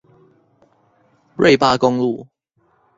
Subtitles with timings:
[1.37, 2.27] 瑞八公路